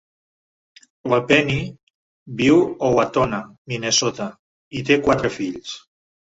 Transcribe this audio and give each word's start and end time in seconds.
La 1.13 1.19
Penny 1.31 1.57
viu 2.41 2.57
Owatonna, 2.89 3.43
Minnesota; 3.75 4.31
i 4.81 4.85
té 4.91 5.01
quatre 5.07 5.35
fills. 5.41 5.81